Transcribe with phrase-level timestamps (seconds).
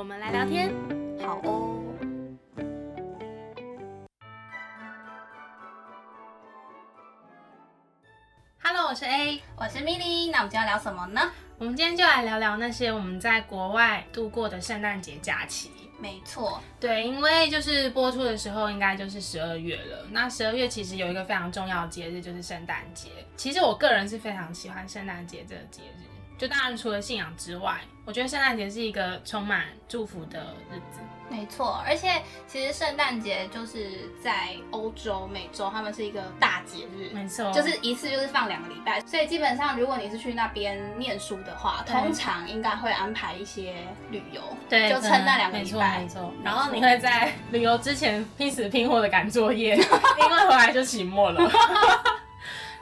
[0.00, 0.74] 我们来聊天。
[1.22, 1.78] 好哦。
[8.62, 9.42] Hello，我是 A。
[9.56, 11.30] 我是 Milly，那我们今天要聊什么呢？
[11.58, 15.70] 我们今天就来聊聊那些我们在国外度过的圣诞节假期。
[15.98, 20.06] 没错，对，因为就是播出的时候应该就是十二月了。
[20.10, 23.10] 那十二月其实有一个非常重要的节日，就是圣诞节。
[23.36, 26.19] 其实我个人是非常喜欢圣诞节这个节日。
[26.40, 31.00] 就当然除了信仰之外，我觉得圣诞节是一个充满祝福的日子。
[31.28, 43.74] 没错，而且其实圣诞节就是在欧洲、美洲，他们是一个大节日，没错，就是一次就是放两个礼拜，所以基本上如果你是去那边念书的话，通常应该会安排一些
[44.10, 46.32] 旅游，对，就趁那两个礼拜没错。
[46.42, 49.76] 然后你会在旅游之前拼死拼活的赶作业，
[50.18, 51.50] 因为回来就期末了。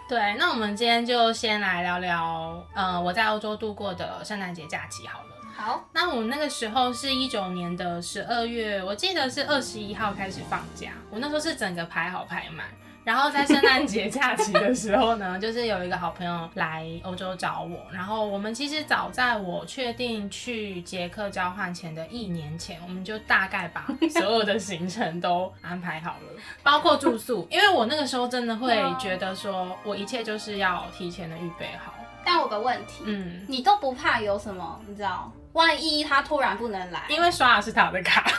[0.08, 5.26] 对，那我们今天就先来聊聊，呃，我在欧洲度过的圣诞节假期好了。
[5.54, 12.66] 好，那我那个时候是一九年的十二月，我记得是二十一号开始放假，我那时候是整个排好排满。
[13.08, 31.94] 然后在圣诞节假期的时候呢， 就是有一个好朋友来欧洲找我，然后我们其实早在我确定去捷克交换前的一年前，我们就大概把所有的行程都安排好了， 包括住宿，因为我那个时候真的会觉得说我一切就是要提前的预备好，
[32.26, 34.78] 但我有个问题，嗯，你都不怕有什么？
[34.86, 38.30] 你知道，万一他突然不能来，因为刷的是他的卡。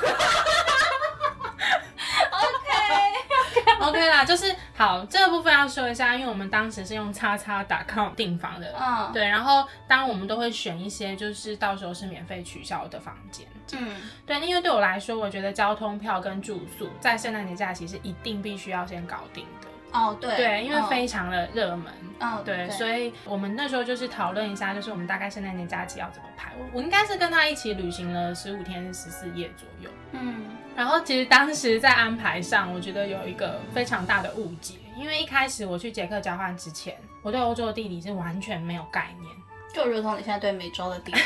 [3.82, 13.96] OK 啦，就是好这个部分要说一下，因为我们当时是用叉叉 .com 订房的，嗯对，然后当然我们都会选一些就是到时候是免费取消的房间，嗯，
[14.26, 19.68] 对，因为对我来说，我觉得交通票跟住宿在圣诞节假期是一定必须要先搞定的，
[19.98, 21.94] 哦对对，因为嗯非常的热门。
[22.22, 26.52] 嗯对，所以我们那时候就是讨论一下，就是我们大概圣诞节假期要怎么排。
[26.60, 29.90] 我我应该是跟他一起旅行了十五天十四夜左右。
[30.12, 30.44] 嗯
[30.80, 39.30] 然后其实当时在安排上，我觉得有一个非常大的误解，因为一开始我去捷克交换之前，我对欧洲的地理是完全没有概念。
[39.74, 41.20] 就如同你现在对美洲的地理，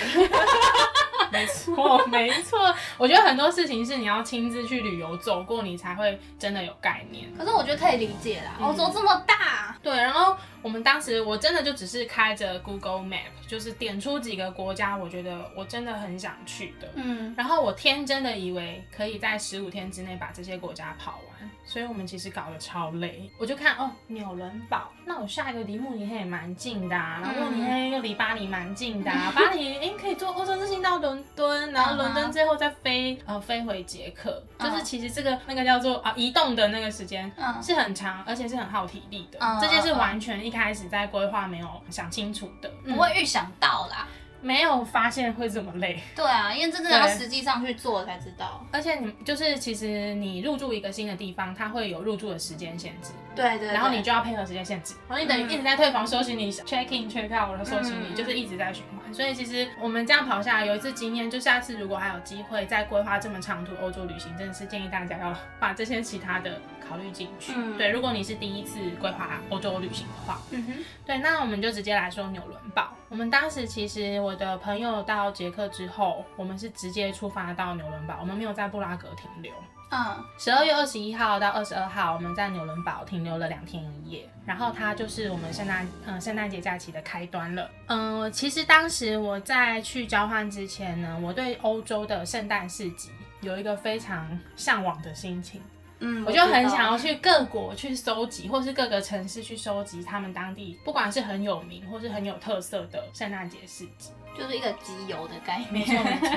[1.31, 2.73] 没错，没错。
[2.97, 7.31] 我觉得很多事情是你要亲自去旅游走过，你才会真的有概念。
[7.37, 16.89] 可是我觉得可以理解啦，嗯欧洲这么大，对，然后我们当时我真的就只是开着 Google Map，就是点出几个国家，我觉得我真的很想去的。
[16.95, 23.29] 嗯，然后我天真的以为可以在十五天之内把这些国家跑完，所以我们其实搞得超累。
[23.37, 37.61] 我就看哦，纽伦堡，那我下一个离慕尼黑也蛮近的、啊，然后慕尼黑又离巴黎蛮近的、啊，巴黎哎可以坐欧洲之星到伦敦，然后伦敦最后再飞呃飞回捷克，就是其实这个那个叫做啊移动的那个时间嗯。
[37.61, 44.07] 是很长，而且是很耗体力的，嗯这些是完全一开始在规划没有想清楚的，不会预想到啦。
[44.41, 45.97] 没有发现会这么累。
[46.13, 48.61] 对啊，因为真的要对实际上去做才知道。
[48.73, 59.13] 而且你就是，其实你入住一个新的地方，它会有入住的时间限制，对对然后你就要配合时间限制，然后你等于嗯一直在退房收行李、check in check out 的收行李，嗯就是一直在循环。
[59.13, 67.53] 所以其实我们这样跑下来，有一次经验，就下次如果还有机会再规划这么长途欧洲旅行，真的是建议大家要把这些其他的考虑进去。
[67.55, 70.73] 嗯对，如果你是第一次规划欧洲旅行的话，嗯哼，
[71.05, 72.91] 对，那我们就直接来说纽伦堡。
[73.09, 79.53] 我们当时其实我的朋友到捷克之后，我们是直接出发到纽伦堡，我们没有在布拉格停留。
[79.95, 87.69] 嗯十二月二十一号到二十二号，我们在纽伦堡停留了两天一夜，然后它就是我们圣诞嗯圣诞节假期的开端了。
[87.85, 93.11] 嗯，其实当时我在去交换之前呢，我对欧洲的圣诞市集
[93.41, 95.61] 有一个非常向往的心情。
[96.05, 104.11] 嗯，我就很想要去各国去收集，或是各个城市去收集他们当地不管是很有名或是很有特色的圣诞节市集。
[104.37, 105.71] 就是一个集邮的概念。
[105.71, 106.29] 没错没错。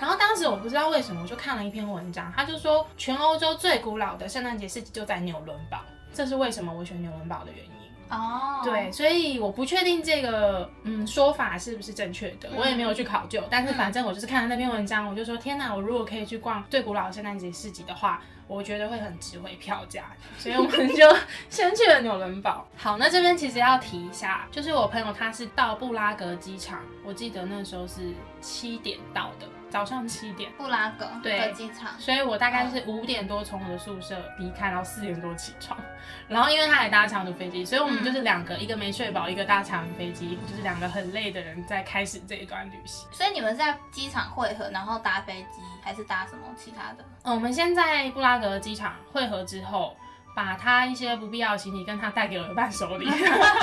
[0.00, 5.80] 然后当时我不知道为什么，我就看了一篇文章，他就说全欧洲最古老的圣诞节市集就在纽伦堡，
[6.14, 7.79] 这是为什么我选纽伦堡的原因。
[8.10, 13.42] 哦，对，所以我不确定这个嗯说法是不是正确的，我也没有去考究。
[13.48, 20.06] 但是反正我就是看了那篇文章，我就说天哪，我如果可以去逛最古老的圣诞节市集的话，我觉得会很值回票价。
[20.36, 21.16] 所以我们就
[21.48, 22.66] 先去了纽伦堡。
[22.76, 29.46] 好，那这边其实要提一下，就是我朋友他是到布拉格机场，我记得那时候是七点到的。
[29.70, 30.50] 早上七点。
[30.58, 31.98] 布拉格对的机场。
[31.98, 35.78] 所以我大概是五点多从我的宿舍离开，然后四点多起床，
[36.28, 43.08] 然后因为他还搭长途飞机，所以我们就是两个，一个没睡饱，一个搭长途飞机，就是两个很累的人在开始这一段旅行。
[43.12, 47.04] 所以你们是在机场汇合，然后搭飞机，还是搭什么其他的？
[47.22, 49.96] 嗯，我们先在布拉格机场汇合之后，
[50.42, 53.06] 把他一些不必要的行李跟他带给我的伴手礼，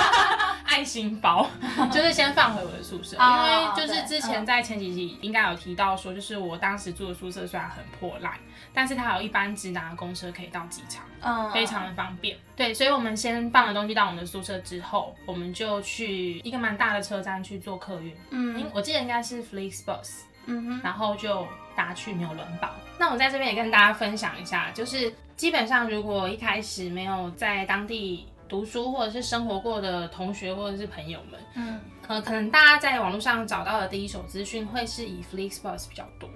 [0.64, 1.44] 爱心包，
[1.90, 8.32] 就是先放回我的宿舍，因哦为就是之前在前几集应该有提到说，就是我当时住的宿舍虽然很破烂，
[8.72, 11.04] 但是它有一班直达的公车可以到机场。
[11.20, 12.36] 嗯，非常的方便。
[12.54, 18.16] 对，所以我们先放了东西到我们的宿舍之后，我们就去一个蛮大的车站去做客运。
[18.30, 21.44] 嗯我记得应该是 Flixbus，嗯哼，然后就
[21.78, 22.70] 搭去纽伦堡。
[22.98, 36.28] 那我在这边也跟大家分享一下，就是基本上如果一开始没有在当地读书或者是生活过的同学或者是朋友们，嗯呃，可能大家在网络上找到的第一手资讯会是以 Flixbus 比较多。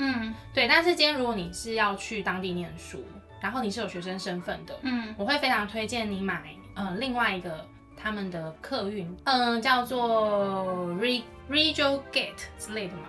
[0.00, 3.04] 嗯对，但是今天如果你是要去当地念书，
[3.40, 6.42] 然后你是有学生身份的，嗯我会非常推荐你买
[6.74, 7.64] 呃另外一个
[7.96, 10.66] 他们的客运，嗯、叫做
[11.00, 13.02] Re Regio Gate 之类的嘛，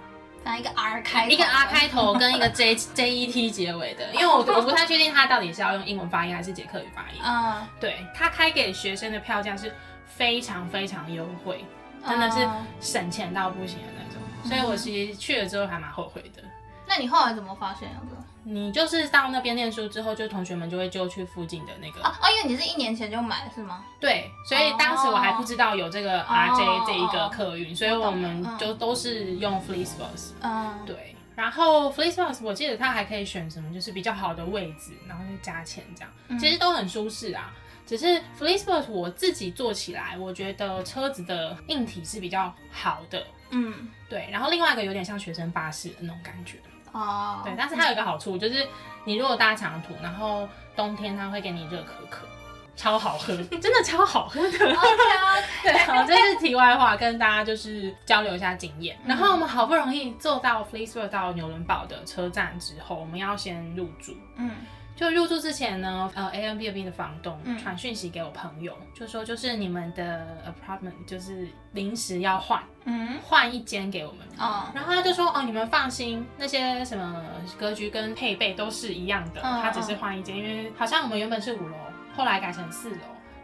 [0.44, 7.22] 反正一个 R 开头，一个 R 开头跟一个 J J E T 结尾的，因为我我不太确定它到底是要用英文发音还是捷克语发音。
[7.24, 9.74] 嗯，对，它开给学生的票价是
[10.06, 11.64] 非常非常优惠，
[12.08, 12.66] 真的是嗯。
[12.82, 16.42] 省钱到不行的那种，所以我其实去了之后还蛮后悔的。
[16.88, 18.22] 那你后来怎么发现有这个？
[18.44, 23.84] 你就是到那边念书之后，就同学们就会就去附近的那个哦哦，因为你是一年前就买是吗？
[24.00, 30.32] 对，所以当时我还不知道有这个 RJ 哦这一个客运，所以我们就都是用 Flixbus。
[30.42, 37.54] 嗯，对，然后 Flixbus 我记得它还可以选什么，就是比较好的位置，然后就加钱这样，其实都很舒适啊。
[37.86, 43.26] 只是 Flixbus 我自己坐起来，我觉得车子的硬体是比较好的。
[43.50, 46.60] 嗯，对，然后另外一个有点像学生巴士的那种感觉。
[46.92, 48.68] 哦，对，但是它有一个好处，就是
[49.06, 52.28] 你如果搭长途，然后冬天它会给你热可可，
[52.76, 54.58] 超好喝， 真的超好喝的。
[55.64, 58.98] 对，好，这是题外话，跟大家就是交流一下经验。
[59.06, 64.16] 然后我们好不容易坐到 f l e e s w o r 到纽伦堡的车站之后，我们要先入住。
[64.36, 64.52] 嗯
[65.00, 67.58] 就入住之前呢，呃，A M B B 的房东嗯。
[67.58, 74.28] 传讯息给我朋友，就说就是你们的 apartment 就是临时要换嗯，换一间给我们。
[74.38, 77.24] 哦，然后他就说哦，你们放心，那些什么
[77.58, 81.78] 格局跟配备都是一样的，嗯他只是换一间，因为好像我们原本是五楼，
[82.14, 82.98] 后来改成四楼，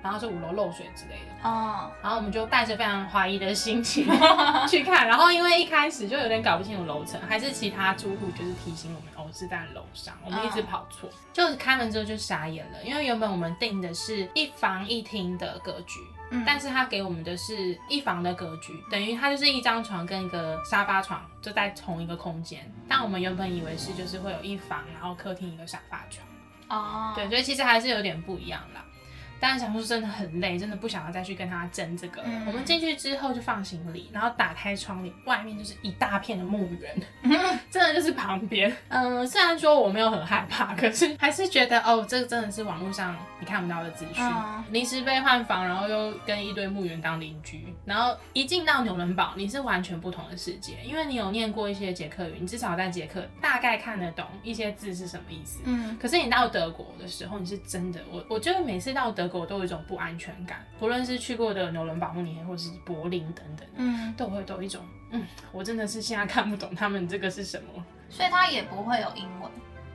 [0.05, 1.49] 然后是五楼漏水之类的。
[1.49, 4.05] 哦，然后我们就带着非常怀疑的心情
[4.69, 15.99] 去看，然后因为一开始就有点搞不清楚楼层，还是其他住户就是提醒我们哦是在楼上，我们一直跑错，就是开门之后就傻眼了，因为原本我们订的是一房一厅的格局。
[16.31, 22.59] 嗯但是他给我们的是一房的格局，等于它就是一张床跟一个沙发床就在同一个空间。
[22.89, 26.27] 但我们原本以为是就是会有一房，然后客厅一个沙发床，
[26.67, 28.83] 哦，对，所以其实还是有点不一样啦。
[29.39, 32.27] 但是想说真的很累，真的不想要再去跟他争这个了。
[32.27, 36.95] 嗯我们进去之后就放行李，然后打开窗帘，外面就是一大片的墓园，
[37.71, 38.75] 真的就是旁边。
[38.89, 44.63] 嗯，虽然说我没有很害怕，可是还是觉得哦，这个真的是网络上你看不到的资讯嗯。
[44.71, 55.61] 临时被换房，然后又跟一堆墓园当邻居，然后一进到纽伦堡，你是完全不同的世界，因为你有念过一些捷克语，你至少在捷克大概看得懂一些字是什么意思。
[55.65, 67.83] 嗯可是你到德国的时候，你是真的，我我觉得每次到德国都有一种不安全感，不论是去过的纽伦堡、慕尼黑或是柏林等等，嗯，都会有一种，嗯，我真的是现在看不懂他们这个是什么。
[68.09, 69.49] 所以它也不会有英文，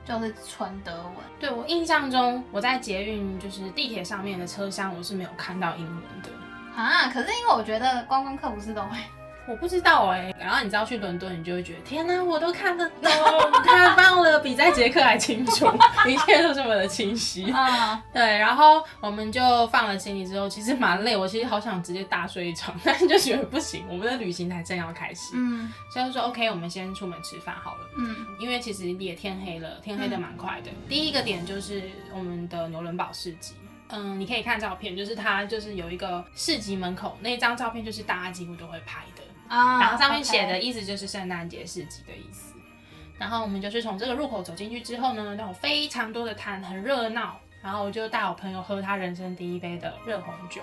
[0.05, 1.15] 就是纯德文。
[1.39, 6.29] 对我印象中，我在捷运就是地铁上面的车厢，我是没有看到英文的。
[6.75, 8.97] 啊，可是因为我觉得观光客不是都会，
[9.51, 13.11] 我不知道哎、然后你知道去伦敦，你就会觉得天哪、我都看得懂，
[13.65, 15.67] 太棒了，比在捷克还清楚，
[16.07, 17.51] 一切都这么的清晰。
[17.51, 27.81] 啊，对，然后我们就放了行李之后，其实蛮累，我其实好想直接大睡一场，但是就觉得不行，我们的旅行才正要开始，嗯所以就说 OK，我们先出门吃饭好了。
[27.97, 30.71] 嗯因为其实也天黑了，天黑的蛮快的。
[30.87, 33.55] 第一个点就是我们的纽伦堡市集。
[33.93, 39.20] 嗯，你可以看照片，就是它就是有一个市集门口那张照片，就是大家几乎都会拍的。
[39.51, 42.55] 啊，然后上面写的意思就是圣诞节市集的意思。
[43.19, 47.37] 然后我们就是从这个入口走进去之后呢，那种非常多的摊，很热闹。
[47.61, 50.61] 然后我就带我朋友喝他人生第一杯的热红酒，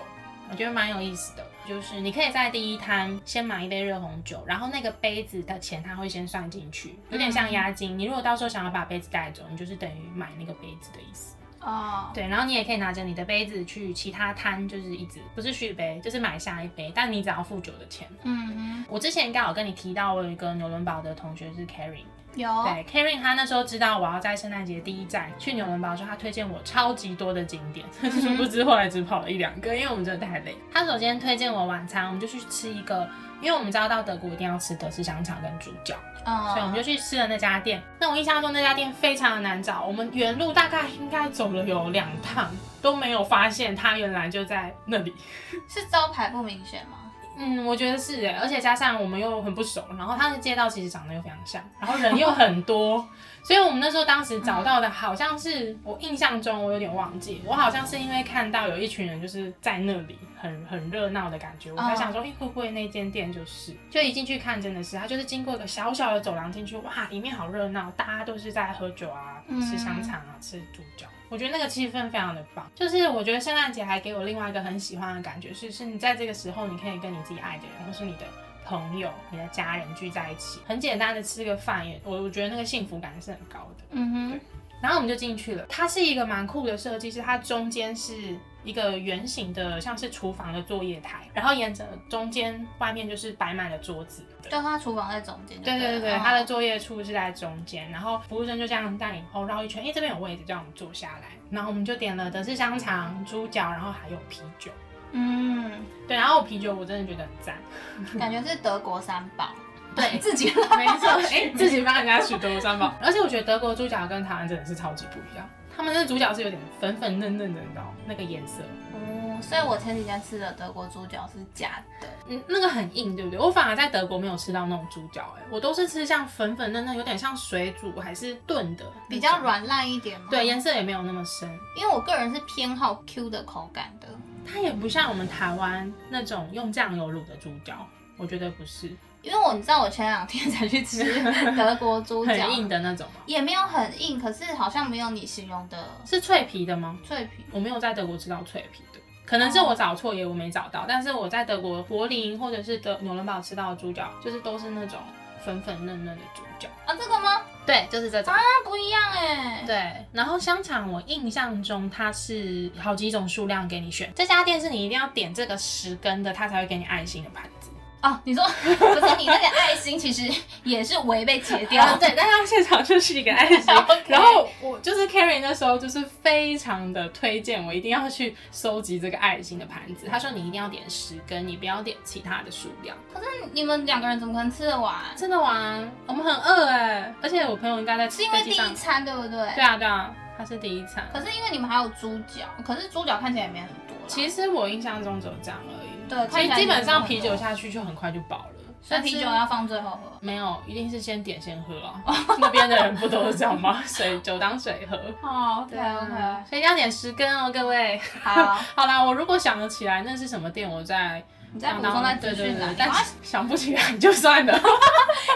[0.51, 1.45] 我觉得蛮有意思的。
[1.67, 7.97] 就是你可以在第一摊先买一杯热红酒，然后那个杯子的钱他会先算进去，有点像押金。
[7.97, 11.35] 你如果到时候想要把杯子带走，你就是等于买那个杯子的意思。
[11.61, 18.07] 哦，对，然后你也可以拿着你的杯子去其他摊，就是一直不是续杯，就是买下一杯，但你只要付酒的钱。
[18.23, 30.55] 嗯我之前刚好跟你提到，我有一个纽伦堡的同学是 Karen，哼，有，对 Karen，他那时候知道我要在圣诞节第一站去纽伦堡的时候，他推荐我超级多的景点， 殊不知后来只跑了一两个，因为我们真的太累。
[30.73, 33.07] 他首先推荐我晚餐，我们就去吃一个，
[33.41, 35.95] 因为我们知道到德国一定要吃德式香肠跟猪脚，
[36.29, 37.81] 嗯，所以我们就去吃了那家店。
[37.99, 45.15] 那我印象中那家店非常的难找，我们原路大概应该走了有两趟，都没有发现它原来就在那里。
[45.67, 46.97] 是招牌不明显吗？
[47.41, 53.07] 嗯，我觉得是哎，而且加上我们又很不熟，然后它的街道其实长得又非常像，然后人又很多，
[53.43, 63.73] 所以我们那时候当时找到的好像是我印象中我有点忘记，我好像是因为看到有一群人就是在那里很很热闹的感觉，我才想说，哎、会不会那间店就是？
[63.89, 71.07] 就一进去看，真的是，它就是经过一个小小的走廊进去，哇，里面好热闹，大家都是在喝酒啊，吃香肠啊，吃猪脚。
[71.29, 78.25] 我觉得那个气氛非常的棒，就是我觉得圣诞节还给我另外一个很喜欢的感觉是，是你在这个时候你可以跟你自己爱的人，或是你的
[78.69, 83.83] 朋友、你的家人聚在一起，很简单的吃个饭也，我我觉得那个幸福感是很高的。
[83.89, 84.39] 嗯哼，
[84.79, 94.23] 然后我们就进去了，它是一个蛮酷的设计，是它中间是一个圆形的，像是厨房的作业台，然后沿着中间外面就是摆满了桌子。
[94.43, 104.71] 就它厨房在中间，对对对它的作业处是在中间，然后服务生就这样带你后绕一圈，哎，这边有位置，叫我们坐下来，然后我们就点了德式香肠、猪脚，然后还有啤酒。
[105.11, 105.71] 嗯，
[106.07, 107.57] 对，然后啤酒我真的觉得很赞，
[108.19, 109.49] 感觉是德国三宝，
[109.95, 110.17] 对。
[110.21, 110.45] 自己
[110.77, 118.61] 没错，哎， 自己帮人家取德国三宝，而且我觉得德国猪脚跟台湾真的是超级不一样，他们那个猪脚是有点粉粉嫩嫩的，你知道那个颜色，
[118.93, 123.39] 哦，所以我前几天吃的德国猪脚是假的，嗯，那个很硬，对不对？
[123.39, 130.27] 我反而在德国没有吃到那种猪脚，哎，我都是吃像粉粉嫩嫩，有点像水煮还是炖的，比较，软烂一点嘛。
[130.29, 131.49] 对，，颜色也没有那么深。
[131.75, 134.07] 因为我个人是偏好 Q 的口感的。
[134.51, 137.85] 它也不像我们台湾那种用酱油卤的猪脚，
[138.17, 138.89] 我觉得不是
[139.21, 141.03] 因为我你知道我前两天才去吃
[141.57, 143.21] 德国猪脚，很硬的那种吗？
[143.25, 146.97] 也没有很硬，可是好像没有你形容的是脆皮的吗？
[147.03, 147.43] 脆皮。
[147.51, 150.85] 我没有在德国吃到脆皮的，可能是我找错也我没找到。
[150.87, 154.97] 但是我在德国柏林或者是德纽伦堡吃到的猪脚，就是都是那种
[155.43, 156.67] 粉粉嫩嫩的猪脚。
[156.85, 157.41] 啊，这个吗？
[157.65, 158.33] 对，就是这种。
[158.33, 159.63] 啊不一样哎。
[159.65, 167.58] 对，然后香肠我印象中它是好几种数量给你选，这家店是你一定要点这个十根的，它才会给你爱心的盘子。
[168.01, 168.69] 哦，你说 不
[169.07, 170.31] 是你那个爱心，其实
[170.63, 171.83] 也是围被截掉。
[171.83, 173.73] 啊，对，但他现场就是一个爱心
[174.07, 180.07] 然后我就是 Carrie 那时候就是非常的推荐我一定要去收集这个爱心的盘子。
[180.09, 182.95] 他说你一定要点十根，你不要点其他的数量。
[183.13, 184.95] 可是你们两个人怎么可能吃得完？
[185.17, 189.29] 吃得完，我们很饿哎，而且我朋友应该在是因为第一餐对不对？
[189.55, 191.05] 对啊对啊，他是第一餐。
[191.13, 193.97] 可是因为你们还有猪脚，可是猪脚看起来也没很多。
[194.07, 195.78] 其实我印象中只有这样而已。
[196.09, 198.45] 对看起来其实基本上啤酒下去就很快就饱了。
[198.81, 199.99] 所以啤酒要放最后喝。
[200.21, 202.01] 没有，一定是先点先喝啊。
[202.39, 203.83] 那边的人不都是这样吗？
[203.85, 204.97] 水酒当水喝。
[205.21, 207.99] 哦对啊 OK，所以要点十根哦，各位。
[208.23, 211.21] 好， 好啦，我如果想得起来那是什么店，我再
[211.53, 212.75] 你再补充在资讯栏。
[212.77, 214.53] 但是 想不起来就算了。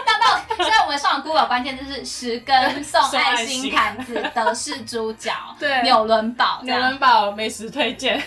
[0.06, 6.76] 那到现在我们上 Google 关键就是十根送送爱爱心心盘子德式猪脚， 对纽伦堡纽。
[6.78, 8.22] 伦堡美食推荐。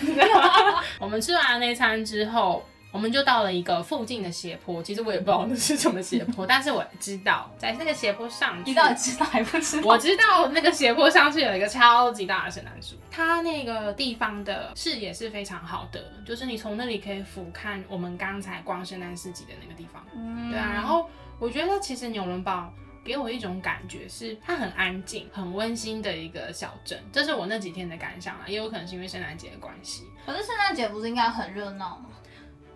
[0.98, 4.82] 我们吃完那餐之后，我们就到了一个附近的斜坡。
[4.82, 9.82] 其实我也不知道那是什么斜坡， 但是我知道在那个斜坡上去，你到底知道还不知道？
[9.88, 20.04] 我知道那个斜坡上去有一个超级大的圣诞树，它那个地方的视野是非常好的，就是你从那里可以俯瞰我们刚才逛圣诞市集的那个地方。
[20.16, 22.72] 嗯对啊，然后我觉得其实纽伦堡
[23.04, 30.04] 给我一种感觉是它很安静、很温馨的一个小镇，这是我那几天的感想啦，也有可能是因为圣诞节的关系。
[30.26, 32.06] 可是圣诞节不是应该很热闹吗？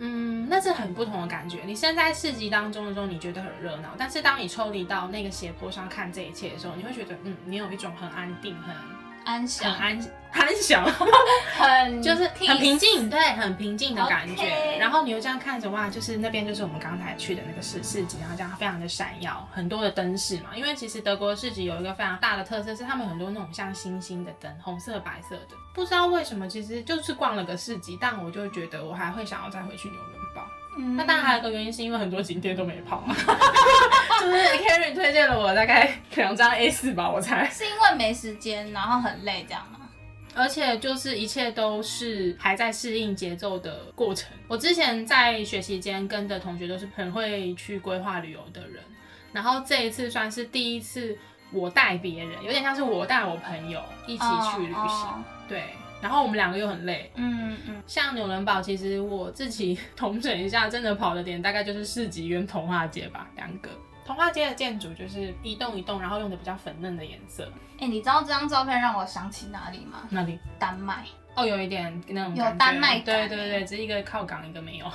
[0.04, 1.60] 嗯，那是很不同的感觉。
[1.64, 8.74] 你身在市集当中的时候，你觉得很热闹，但是当你抽离到那个斜坡上看这一切的时候，你会觉得，嗯，你有一种很安定、很
[9.24, 9.98] 安详，安
[10.32, 10.84] 安详，
[11.56, 14.78] 很 就是很平静，对，很平静的感觉。
[14.78, 20.56] 然后你又这样看着，哇，就是那边就是我们刚才去的那个市市集，然后这样非常的闪耀，很多的灯饰嘛。
[20.56, 25.56] 因为其实德国市集有一个非常大的特色，是他们很多那种像星星的灯，红色、白色的。
[25.74, 30.21] 不知道为什么，其实就是逛了个市集，但我就觉得我还会想要再回去纽伦堡。
[30.76, 33.14] 嗯那当然还有一个原因是因为很多景点都没跑啊，
[34.20, 37.48] 就是 Karen 推荐了我大概两张 A 4吧，我猜。
[37.50, 39.78] 是因为没时间，然后很累这样吗？
[40.34, 44.30] 而且就是一切都是还在适应节奏的过程。
[44.48, 48.82] 我之前在学习间跟的同学都是很会去规划旅游的人，
[49.30, 51.14] 然后这一次算是第一次
[51.52, 54.24] 我带别人，有点像是我带我朋友一起
[54.54, 54.82] 去旅行。
[54.82, 55.64] 哦对，
[56.02, 57.10] 然后我们两个又很累。
[57.14, 63.70] 嗯嗯，像纽伦堡，其实我自己统整一下，真的跑的点大概就是市集跟童话街吧，两个。
[64.04, 67.48] 童话街的建筑就是一栋一栋，然后用的比较粉嫩的颜色。
[67.78, 70.00] 哎、你知道这张照片让我想起哪里吗？
[70.10, 71.04] 那里丹麦。
[71.34, 74.86] 哦，有一点那种有感觉丹麦感对对对，只是一个靠港，一个没有。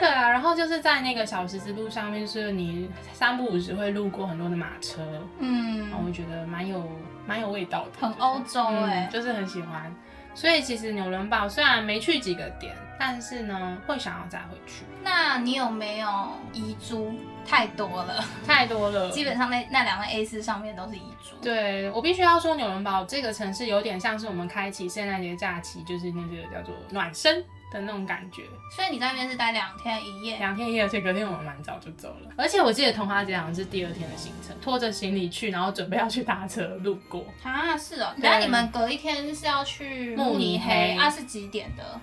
[0.00, 5.02] 对啊，然后就是在那个小十字路上面，是你三不五时会路过很多的马车，
[5.38, 5.59] 嗯，
[6.04, 6.88] 我觉得蛮有
[7.26, 9.94] 蛮有味道的，很欧洲哎、嗯，就是很喜欢。
[10.32, 16.08] 所以其实纽伦堡虽然没去几个点，但是呢会想要再回去，那你有没有
[16.52, 17.12] 遗珠？
[17.44, 19.10] 太多了， 太多了。
[19.10, 21.34] 基本上那那两个 A 四上面都是遗珠。
[21.42, 28.44] 对我必须要说，纽伦堡这个城市有点像是我们开启圣诞节假期，就是那个叫做暖身的那种感觉。
[28.74, 30.38] 所以你在那边是待两天一夜。
[30.38, 32.30] 两天一夜，而且隔天我们蛮早就走了。
[32.36, 37.24] 而且我记得童话街好像是第二天的行程，拖着行李去，然后准备要去搭车路过。
[37.42, 38.12] 啊，是哦。
[38.16, 41.08] 对等下你们隔一天是要去慕尼黑啊？
[41.08, 42.00] 是几点的？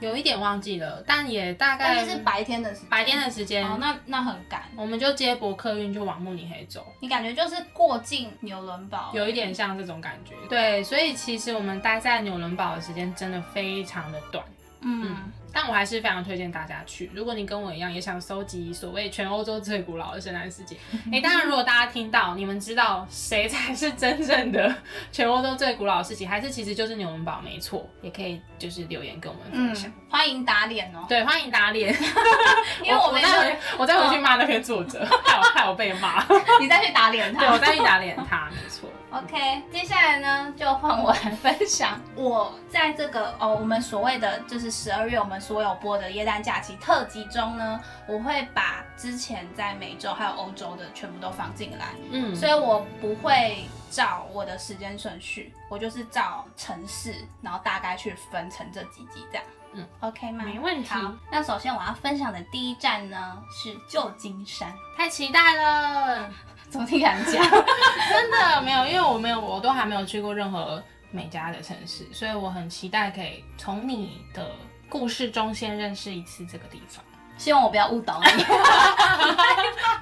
[0.00, 2.88] 有一点忘记了，但也大概但是是白天的时间。
[2.88, 4.62] 白天的时间，哦，那那很赶。
[4.74, 10.34] 我们就接驳客运就往慕尼黑走，你感觉就是过境纽伦堡，有一点像这种感觉。
[10.48, 14.42] 对，所以其实我们待在纽伦堡的时间真的非常的短。
[14.82, 15.16] 嗯，
[15.52, 17.10] 但我还是非常推荐大家去。
[17.14, 20.76] 如果你跟我一样也想搜集所谓全欧洲最古老的圣诞市集，
[21.12, 24.74] 哎、当然如果大家听到，你们知道谁才是真正的
[25.12, 29.90] 全欧洲最古老的市集，还是其实就是纽伦堡，没错，也可以就是留言跟我们分享。
[29.90, 31.94] 嗯，欢迎打脸哦，对，欢迎打脸，
[32.82, 36.24] 因为我们我再我再回去骂那篇作者， 害我害我被骂。
[36.60, 37.58] 你再去打脸他对，我。
[37.58, 38.89] 再去打脸他，没错。
[39.12, 57.12] OK，接下来呢，就换我来分享 我在这个哦，我们所谓的就是十二月我们所有播的耶诞假期特辑中呢，我会把之前在美洲还有欧洲的全部都放进来，嗯，所以我不会照我的时间顺序，我就是照城市，
[57.42, 59.44] 然后大概去分成这几集这样。
[59.72, 60.44] 嗯，OK 吗？
[60.44, 66.30] 没问题好，那首先我要分享的第一站呢是旧金山，太期待了。
[66.70, 67.42] 怎么听人讲？
[67.42, 74.52] 真的没有，因为我没有，我都还没有去过任何美加的城市，所以我很期待可以从你的
[74.88, 77.04] 故事中先认识一次这个地方。
[77.36, 78.28] 希望我不要误导你。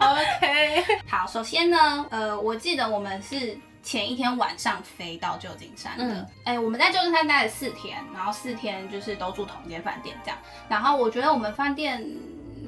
[0.00, 6.26] OK，好，首先呢，呃，我记得我们是前一天晚上飞到旧金山的嗯。
[6.44, 10.38] 哎、我们在旧金山待了四天，然后四天就是都住同间饭店这样。
[10.68, 12.04] 然后我觉得我们饭店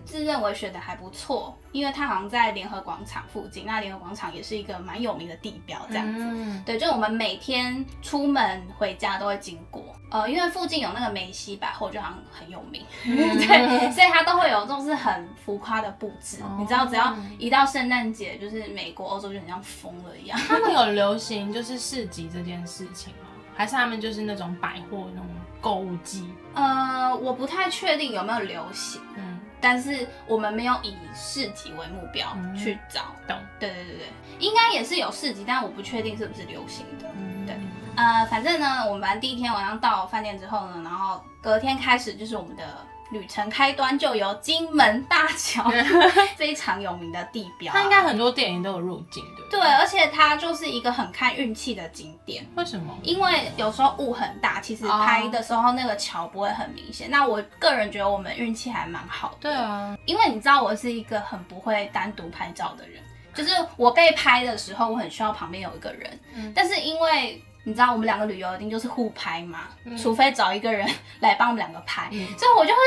[0.04, 6.22] 自认为选的还不错，因为它好像在联合广场附近，那联合广场也是一个蛮有名的地标这样子。
[6.22, 16.42] 嗯，对，就我们每天出门回家都会经过，呃，因为附近有那个梅西百货，就好像很有名，嗯 对，所以它都会有这种是很浮夸的布置。
[16.42, 20.38] 哦你知道，只要一到圣诞节，就是美国、欧洲就很像疯了一样。
[20.48, 23.28] 他们有流行就是市集这件事情吗？
[23.56, 25.26] 还是他们就是那种百货那种
[25.60, 26.28] 购物季？
[26.54, 29.29] 呃，我不太确定有没有流行，嗯，
[29.60, 33.14] 但是我们没有以市集为目标嗯去找。
[33.26, 33.36] 懂。
[33.58, 34.06] 对对对对，
[34.38, 37.06] 应该也是有市集，但我不确定是不是流行的。
[37.16, 37.56] 嗯，对
[37.96, 42.64] 呃，反正呢，我们第一天晚上到饭店之后呢，然后隔天开始就是我们的
[43.10, 45.68] 旅程开端，就由金门大桥
[46.36, 52.46] 非常有名的地标啊、它应该很多电影都有入境，对不对，而且它就是一个很看运气的景点。
[52.54, 52.96] 为什么？
[53.02, 57.10] 因为有时候雾很大，其实哦拍的时候那个桥不会很明显。
[57.10, 63.02] 那我个人觉得我们运气还蛮好的，对啊，因为你知道我是一个很不会单独拍照的人，
[63.34, 67.42] 就是我被拍的时候，我很需要旁边有一个人，嗯但是因为。
[67.64, 70.88] 你知道我们两个旅游一定就是互拍嘛，嗯除非找一个人
[71.20, 72.78] 来帮我们两个拍，嗯所以我就会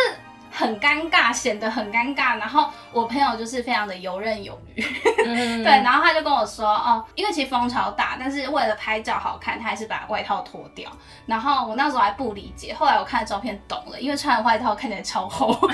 [0.52, 2.38] 很尴尬，显得很尴尬。
[2.38, 4.84] 然后我朋友就是非常的游刃有余，
[5.26, 10.92] 嗯 对，然后他就跟我说，哦，因为其实风潮大，但是为了拍照好看，他还是把外套脱掉。
[11.26, 15.54] 然后我那时候还不理解，后来我看照片懂了，因为穿的外套看起来超厚。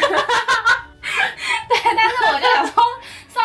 [1.70, 2.84] 对，但是我就想说，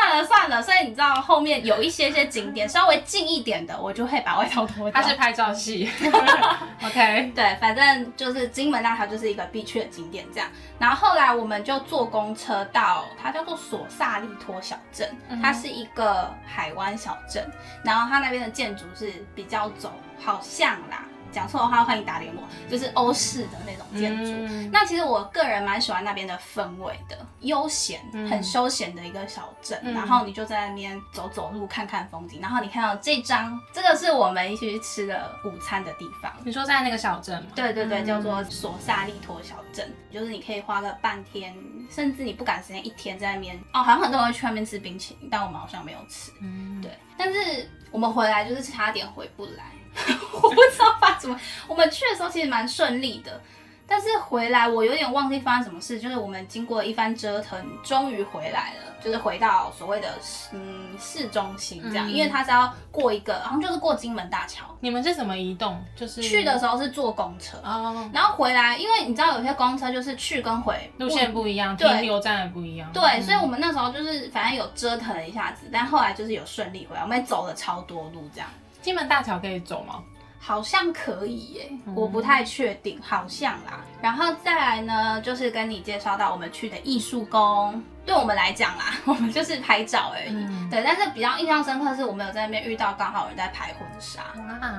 [0.04, 5.02] 算了算了，所以你知道后面有一些些景点稍微近一点的，我就会把外套脱掉。
[5.02, 5.90] 它是拍照戏，
[6.84, 10.48] OK，对，反正就是金门大桥就是一个必去的景点这样。
[10.78, 15.08] 然后后来我们就坐公车到它叫做索萨利托小镇，
[15.42, 17.50] 它是一个海湾小镇，
[17.82, 19.90] 然后它那边的建筑是比较走，
[20.22, 21.06] 好像啦。
[21.34, 24.30] 讲错的话欢迎打脸我，就是欧式的那种建筑。
[24.32, 29.78] 嗯那其实我个人蛮喜欢那边的氛围的，悠闲，嗯很休闲的一个小镇。
[29.82, 32.40] 嗯然后你就在那边走走路，看看风景。
[32.40, 36.32] 然后你看到这张，这个是我们一起去吃的午餐的地方。
[36.44, 37.50] 你说在那个小镇吗？
[37.54, 41.54] 对对对，嗯叫做索萨利托小镇，就是你可以花个半天，
[41.90, 43.56] 甚至你不赶时间一天在那边。
[43.72, 46.30] 哦，好像很多人会去那边吃冰淇淋，但我们好像没有吃。
[46.40, 49.64] 嗯，对，但是我们回来就是差点回不来，
[50.42, 51.40] 我不知道发生什么。
[51.68, 53.40] 我们去的时候其实蛮顺利的，
[53.86, 60.08] 但是回来我有点忘记发生什么事，就是我们经过一番折腾，终于回来了，就是回到所谓的
[60.52, 64.64] 嗯市中心这样，嗯因为它是要过一个，好像就是过金门大桥。
[64.80, 65.82] 你们是怎么移动？
[65.96, 67.56] 就是去的时候是坐公车。
[67.64, 72.90] 哦，然后回来，因为你知道有些公车就是去跟回路线不一样，对停留站也不一样。
[72.92, 78.48] 对，嗯所以我们那时候就是反正有折腾了一下子，但后来就是有顺利回来，我们也走了超多路这样。
[78.84, 80.02] 金门大桥可以走吗？
[80.38, 83.80] 好像可以耶，嗯我不太确定，好像啦。
[84.02, 90.34] 然后再来呢，就是跟你介绍到我们去的艺术宫，对我们来讲啦， 我们就是拍照而已。
[90.34, 94.22] 嗯对，但是比较印象深刻是我们有在那边遇到刚好有人在拍婚纱，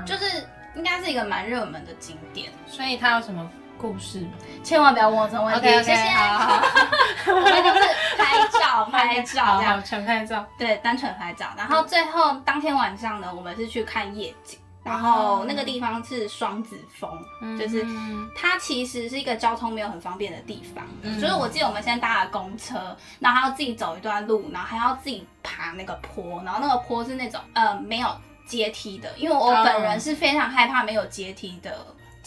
[0.05, 2.51] 就是应该是一个蛮热门的景点。
[2.67, 4.25] 所以它有什么故事。
[4.63, 5.93] 千万不要问我这种问题谢谢。
[7.27, 7.79] 我们就是
[8.17, 9.83] 拍照，拍照好这样。
[9.83, 10.45] 纯，拍照。
[10.57, 11.47] 对，单纯拍照。
[11.57, 17.09] 然后最后当天晚上呢，我们是去看夜景，然后那个地方是双子峰，
[17.57, 21.19] 就是嗯它其实是一个交通没有很方便的地方，嗯。
[21.19, 28.09] 就是我记得我们现在搭了公车，然后还要自己走一段路，然后还要自己爬那个坡，然后那个坡是那种呃没有
[28.47, 31.75] 阶梯的，因为我本人是非常害怕没有阶梯的，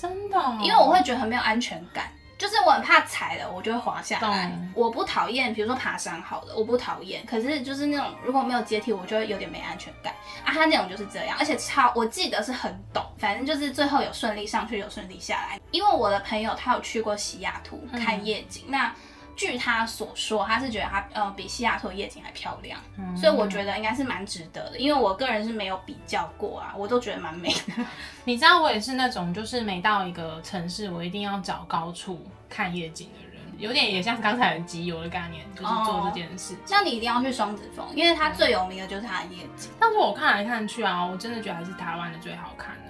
[0.01, 2.05] 真的哦，因为我会觉得很没有安全感。
[2.39, 4.57] 就是我很怕踩了，我就会滑下来。
[4.73, 7.27] 我不讨厌，比如说爬山好了，我不讨厌。
[7.27, 10.55] 可是就是那种如果没有阶梯，我就会有点没安全感啊。
[10.55, 15.61] 他那种就是这样，而且超我记得是很陡，反正就是最后有顺利上去，有顺利下来。
[15.73, 18.95] 因为我的朋友他有去过西雅图嗯看夜景，那
[19.39, 24.79] 据他所说，他是觉得他呃比西雅图的夜景还漂亮，嗯所以我觉得应该是蛮值得的。
[24.79, 27.85] 因为我个人是没有比较过啊，我都觉得蛮美的。
[28.27, 36.59] 你知道我也是那种，就是每到一个城市，我一定要找高处看夜景的人，有点也像刚才的集邮的概念，就是做这件事情。
[36.69, 39.71] 那你一定要去双子峰，因为它最有名的就是它的夜景。
[39.79, 42.88] 但是我看来看去啊，我真的觉得还是台湾的最好看呢、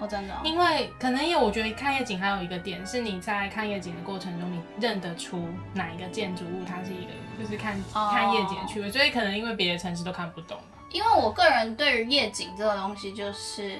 [0.00, 0.40] 哦，真的、哦。
[0.42, 10.78] 因为可能因为我觉得看夜景还有一个点是你在看夜景的过程中，你认得出哪一个建筑物它是一个就是看、哦看夜景的趣味，所以可能因为别的城市都看不懂吧。
[10.90, 13.78] 因为我个人对于夜景这个东西就是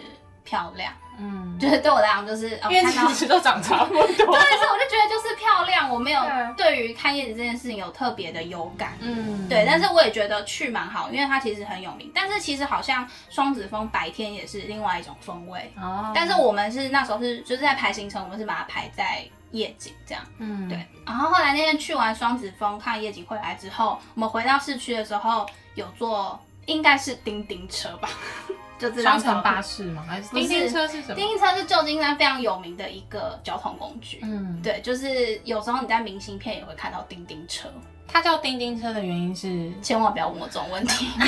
[0.50, 4.02] 漂亮，嗯，就是对我来讲就是哦因为看到其实都长差不多。
[4.10, 6.20] 对，所以我就觉得就是漂亮，我没有
[6.56, 8.98] 对对于看夜景这件事情有特别的有感。
[9.00, 12.10] 嗯，对，但是我也觉得去蛮好，因为它其实很有名。
[12.12, 15.72] 但是其实好像双子峰白天也是另外一种风味。
[15.80, 20.24] 哦，但是我们是那时候是就是在排行程，我们是把它排在夜景这样。
[20.38, 28.08] 嗯，对，然后后来那天去完双子峰看夜景回来之后，我们回到市区的时候有坐应该是叮叮车吧，
[28.78, 29.84] 就这张双层巴士。
[29.84, 30.04] 士吗？
[30.08, 31.14] 还是叮叮车是什么？
[31.14, 34.20] 叮叮车是旧金山非常有名的一个交通工具。
[34.22, 37.68] 嗯，对，就是有时候你在明信片也会看到叮叮车，
[38.06, 41.08] 它叫叮叮车的原因是，千万不要问我这种问题。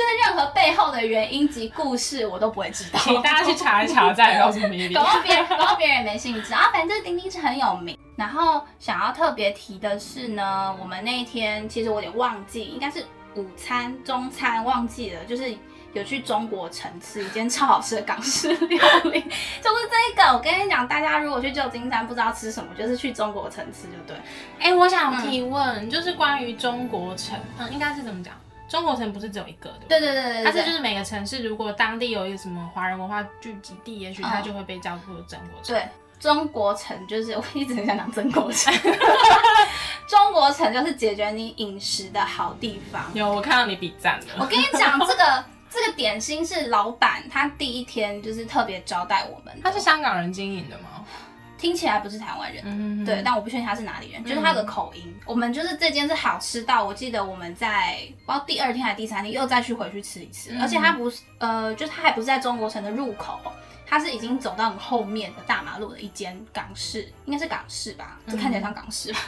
[0.00, 2.98] 就是任何背后的原因及故事我都不会知道。
[3.00, 5.02] 请大家去查一查，再来告诉米莉搞。
[5.02, 6.70] 到别人，搞到别人也没兴致啊。
[6.72, 7.98] 反正丁丁是很有名。
[8.16, 15.54] 然后想要特别提的是呢，我们那一天其实我有点忘记，应该是午餐、中餐忘记了，就是
[15.92, 19.20] 有去中国城吃一间超好吃的港式料理，
[19.60, 20.32] 就是这个。
[20.32, 24.16] 我跟你讲，大家如果去旧金山不知道吃什么，就是去中国城吃就对。
[24.60, 28.32] 哎、我想提问，就是关于中国城，嗯，应该是怎么讲？
[28.70, 35.74] 中国城不是只有一个的，对对对对对，它是就是每个城市，如果当地有一个什么华人文化聚集地，也许它嗯就会被叫做中国城。
[35.74, 35.86] 对。
[36.20, 38.70] 中国城就是我一直很想讲中国城，
[40.06, 43.02] 中国城就是解决你饮食的好地方。
[43.14, 44.46] 有，我看到你比赞我了。
[44.46, 51.02] 跟你讲，这个 这个点心是老板他第一天就是特别招待我们的，它是香港人经营的吗？
[51.60, 52.62] 听起来不是台湾人。
[52.66, 55.14] 嗯，对，但我不确定他是哪里人，就是他有个口音。
[55.26, 63.38] 我们就是这间是好吃到，我记得我们在不知道第二天还是第三天又再去回去吃一次，嗯而且他不是呃，就是它还不是在中国城的入口，
[63.86, 69.18] 它是已经走到很后面的大马路的一间港式，应该是港式吧，这看起来像港式吧。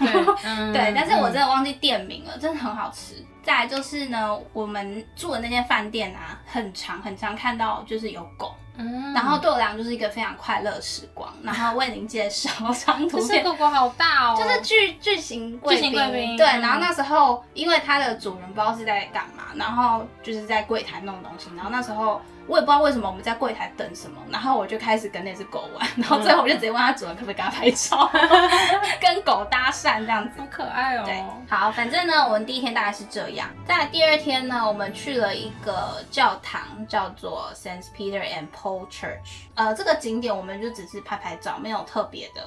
[0.72, 3.14] 对， 但是我真的忘记店名了，真的很好吃。
[3.42, 9.12] 再来就是呢，我们住的那间饭店啊，很长很长，看到就是有狗，嗯。
[9.12, 11.32] 然后对我来讲就是一个非常快乐的时光。
[11.42, 15.92] 然后为您介绍张图这是片，狗狗好大哦，就是巨巨型贵宾。
[16.36, 16.60] 对，嗯。
[16.60, 28.10] 然后那时候因为它的主人不知道是在干嘛，然后就是在柜台弄东西，然后那时候我也不知道为什么我们在柜台等什么，然后我就开始跟那只狗玩，然后最后我就直接问他主人可不可以给他拍照，
[29.00, 30.40] 跟狗搭讪这样子。
[30.40, 33.48] 好可爱哦、对，好，反正呢，我们第一天大概是这样。
[33.66, 39.46] 在第二天呢，我们去了一个教堂，叫做 Saint Peter and Paul Church。
[39.54, 42.42] 呃，这个景点我们就只是拍拍照，没有特别的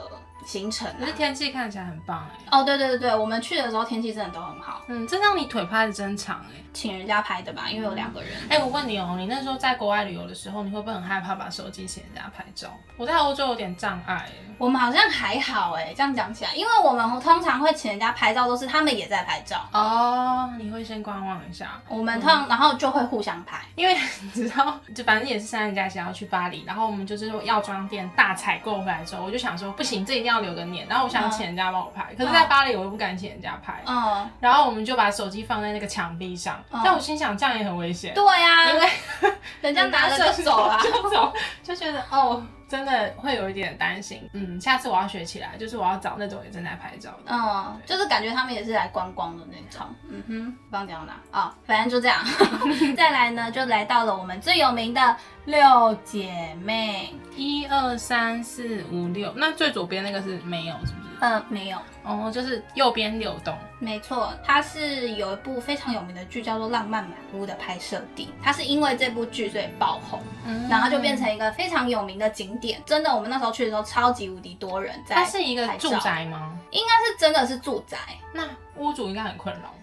[0.46, 0.96] 行程、啊。
[1.00, 1.16] 可是。
[1.16, 8.30] 天气看起来很棒哎、哦，对对对对，我们去的时候天气真的都很好，嗯，这让你腿拍的真长哎、请人家拍的吧，因为有两个人。
[8.50, 12.68] 哎、我问你哦、你那时候在国外旅游的时候，你会不会很害怕把手机请人家拍照？
[12.98, 23.62] 我在欧洲有点障碍哎、我们好像还好哎，这样讲起来，因为我们通常会请人家拍照，都是他们也在拍照，哦，你会先观望一下，我们通常然后就会互相拍。
[23.76, 38.90] 因为你知道，就反正也是三人家想要去巴黎，然后我们就是药妆店大采购回来之后，我就想说不行，这一定要留个念，然后我想请人家帮我拍，可是在巴黎我又不敢请人家拍，嗯，然后我们就把手机放在那个墙壁上，嗯但我心想这样也很危险，对呀、因为
[39.62, 40.80] 人家拿了就走了。
[40.82, 44.28] 就走，就觉得哦，真的会有一点担心。
[44.34, 47.32] 嗯，下次我要学起来，就是我要找那种也正在拍照的。
[47.32, 49.86] 嗯，就是感觉他们也是来观光的那种。
[50.10, 52.24] 嗯哼，刚讲到哪啊、反正就这样。
[52.96, 57.14] 再来呢，就来到了我们最有名的六姐妹。
[57.36, 61.06] 一二三四五六，那最左边那个是没有，是不是？
[61.20, 63.58] 呃，没有，哦，就是右边六栋。
[63.80, 68.30] 没错，它是有一部非常有名的剧叫做《浪漫满屋》的拍摄地。
[68.42, 72.82] 它是因为这部剧所以爆红，嗯然后就变成一个非常有名的景点。
[72.86, 75.16] 真的，我们那时候去的时候，超级无敌多人在。
[75.16, 76.58] 它是一个住，宅吗？
[76.72, 77.98] 应该是真的是住宅。
[78.34, 78.44] 那
[78.78, 79.74] 屋主应该很困扰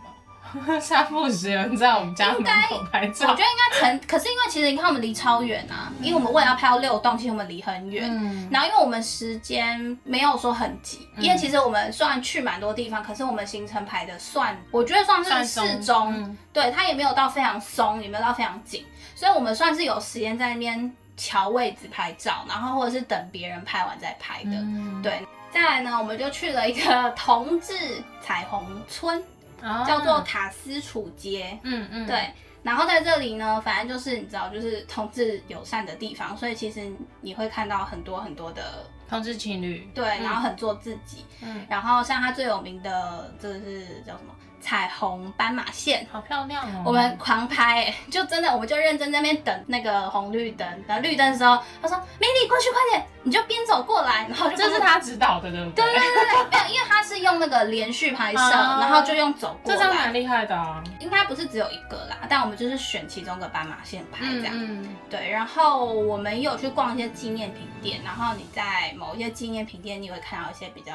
[0.60, 0.80] 吧？
[0.80, 3.42] 三不时有人在我们家门口拍照我觉。
[3.42, 8.08] 得应该成，可是因为其实你看我们离超远啊，因为我们为了要拍到六栋，其实我们离很远。
[8.10, 18.84] 嗯，然后因为我们时间没有说很急，嗯因为其实我们虽然去蛮多地方，可是我们行程排的算，我觉得算是算适中，嗯对，它也没有到非常松，也没有到非常紧，
[19.14, 24.50] 所以我们算是有时间在那边调位置拍照，然后或者是等别人拍完再拍的。
[24.50, 27.74] 嗯对，再来呢，我们就去了一个同志
[28.20, 29.22] 彩虹村，
[29.62, 31.58] 啊叫做塔斯楚街。
[31.62, 32.30] 嗯嗯，对，
[32.62, 39.88] 然后在这里呢，反正就是你知道，就是同志友善的地方，所以其实你会看到很多很多的同志情侣。
[39.94, 41.24] 对，嗯然后很做自己。
[41.42, 44.34] 嗯，然后像他最有名的，这个是叫什么？
[44.62, 46.06] 彩虹斑马线。
[46.10, 46.82] 好漂亮哦。
[46.86, 55.84] 我们狂拍、欸，就真的，我们就认真在那边等那个红绿灯，等绿灯的时候，他说：“美丽，过去快点！”你就边走过来，然后就这是他指导的，对不对？
[55.84, 60.82] 对对对对，没有，因为他是用那个连续拍摄，哦然后就用走过来这张蛮，厉害的啊。
[60.98, 64.52] 应该不是只有一个啦，但我们就是选其中一个斑马线拍这样。
[64.52, 70.92] 嗯对，然后我们也有去逛一些纪念品店，然后你在某一些纪念品店，你会看到一些比较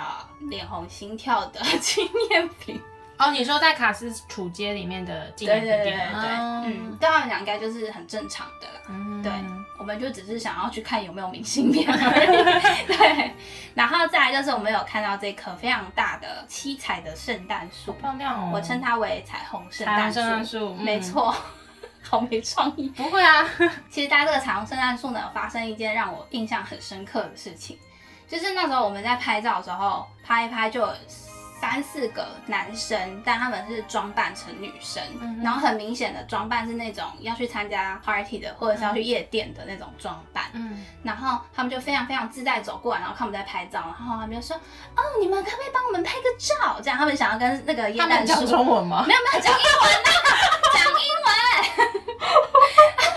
[0.49, 2.81] 脸红心跳的 纪念品。
[3.17, 8.81] 哦，你说在卡斯楚街里面的纪对念品店，对对对对，哦嗯，对他们讲应该就是很正常的啦。
[8.89, 9.31] 嗯对，
[9.77, 12.87] 我们就只是想要去看有没有明信片而已。
[12.87, 13.33] 对，
[13.73, 18.51] 然后再来就是我们有看到这棵非常大的七彩的圣诞树，漂亮哦。
[18.53, 20.19] 我称它为彩虹圣诞树。
[20.19, 20.99] 彩虹圣诞树，嗯没。
[20.99, 21.35] 错。
[22.09, 22.87] 好没创意。
[22.89, 23.45] 不会啊，
[23.91, 27.77] 其实，在这个彩虹圣诞树呢，有发生一件让我印象很深刻的事情，
[28.29, 30.87] 就是那时候我们在拍照的时候，拍一拍就有
[31.59, 40.45] 三四个男生，但他们是装扮成女生，嗯然后很明显的装扮是那种要去参加 party 的，或者是要去夜店的那种装扮。
[40.53, 44.55] 嗯，然后他们就非常非常自在走过来，然后看我们在拍照，然后他们就说
[44.95, 49.03] ：“哦，你们可不可以帮我们拍个照？”这样他们想要跟那个耶他 们讲中文吗？
[49.07, 50.09] 没有没有讲英文呐、
[50.73, 51.29] 讲英文，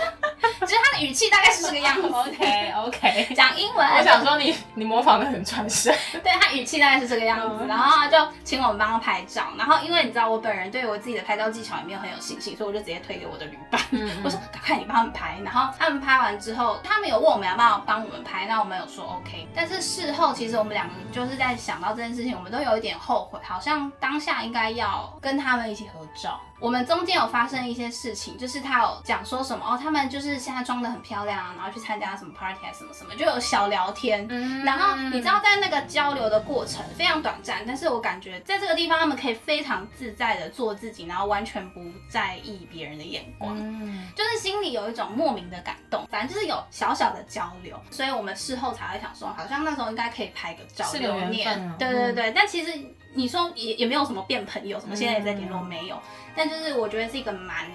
[0.71, 2.07] 只是他的语气大概是这个样子。
[2.07, 5.93] OK OK， 讲英文，我想说你你模仿的很传神。
[6.23, 7.67] 对他语气大概是这个样子，嗯。
[7.67, 26.39] 然后他就请我们帮他拍照，然后因为你知道我本人对我自己的拍照技巧也没有很有信心，所以我就直接推给我的旅伴，嗯我说赶快你帮他们拍，然后他们拍完之后，他们有问我们要不要帮我们拍，那我们有说 OK，但是事后其实我们两个就是在想到这件事情，我们都有一点后悔，好像当下应该要跟他们一起合照。
[26.61, 34.27] 我们中间有发生一些事情，就是他有讲说什么哦，他们就是现在装的很漂亮啊，然后去参加什么 party 还是什么什么，就有小聊天。
[34.29, 46.05] 嗯然后你知道，在那个交流的过程非常短暂，但是我感觉在这个地方，他们可以非常自在的做自己，然后完全不在意别人的眼光，嗯，就是心里有一种莫名的感动。
[46.11, 51.75] 反正就是有小小的交流，所以我们事后才会想说，好像那时候应该可以拍个照留念。
[51.79, 52.71] 对对对，但其实
[53.13, 55.99] 你说也也没有什么变朋友，什么现在也在联络嗯没有，
[56.35, 57.65] 但就是我觉得是一个蛮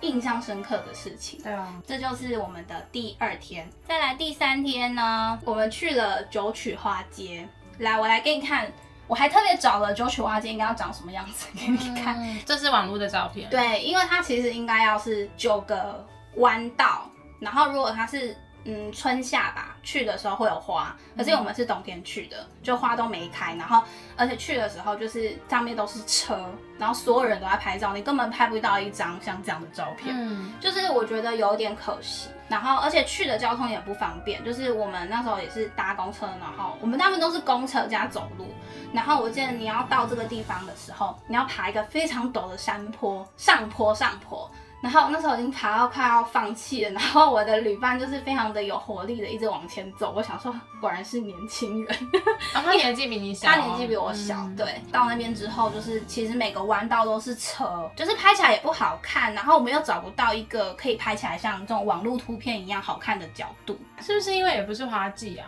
[0.00, 1.40] 印象深刻的事情。
[1.42, 3.68] 对啊，这就是我们的第二天。
[3.86, 7.46] 再来第三天呢，我们去了九曲花街。
[7.78, 8.70] 来，我来给你看，
[9.06, 12.16] 我还特别找了九曲花街应该要长什么样子给你看。
[12.20, 18.36] 嗯这是网络的照片。，对，因为它其实应该要是九个弯道，然后如果它是
[18.70, 23.82] 嗯春夏吧，去的时候会有花，可是我们是冬天去的，就花都没开，然后
[24.14, 26.38] 而且去的时候就是上面都是车，
[26.78, 30.14] 然后所有人都在拍照，你根本拍不到一张像这样的照片。
[30.14, 38.52] 嗯，就是我觉得有点可惜，然后而且去的交通也不方便，就是我们那时候也是搭公车，然后我们大部分都是公车加走路，
[38.92, 44.50] 然后我记得你要到这个地方的时候，你要爬一个非常陡的山坡，上坡上坡。
[44.80, 50.12] 然后那时候已经爬到快要放弃了，然后我的旅伴就是非常的有活力的一直往前走。
[50.16, 52.10] 我想说，果然是年轻人，
[52.52, 54.36] 然 后他年纪比你小，他年纪比我小。
[54.38, 59.34] 嗯，对，到那边之后，就是其实每个弯道都是车，就是拍起来也不好看。
[59.34, 65.46] 然后我们又找不到一个可以拍起来像这种网络图片一样好看的角度，是不是因为也不是花季啊？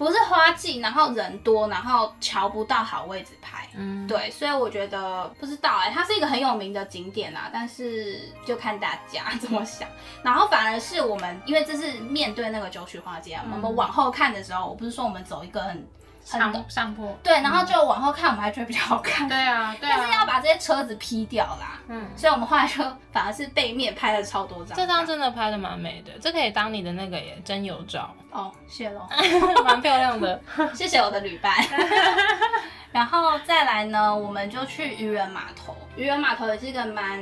[0.00, 3.68] 不是花季，然后人多，然后瞧不到好位置拍。
[3.76, 9.86] 嗯，对，所以我觉得不知道哎、它是一个很有名的景点啊，但是就看大家怎么想。
[10.22, 19.28] 然后反而是我们，因为这是面对那个九曲花街啊，嗯我们往后看的时候，我不是说我们走一个很很上上坡，对，然后就往后看，我们还觉得比较好看。
[19.28, 24.76] 对啊，对但是要啊，把这些车子 P 掉啦，嗯，所以我们后来就反而是背面拍了超多张。
[24.76, 29.08] 这张真的拍的蛮美的，这可以当你的那个耶真有照，哦，谢喽，
[29.64, 30.40] 蛮漂亮的。
[30.74, 31.54] 谢谢我的旅伴。
[32.92, 35.76] 然后再来呢，我们就去渔人码头。
[35.96, 37.20] 渔人码头也是一个蛮